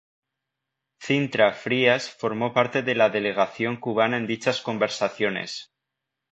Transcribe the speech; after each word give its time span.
Cintra 0.99 1.53
Frías 1.53 2.09
formó 2.09 2.53
parte 2.55 2.81
de 2.81 2.95
la 2.95 3.11
delegación 3.11 3.77
cubana 3.77 4.17
en 4.17 4.25
dichas 4.25 4.63
conversaciones. 4.63 5.69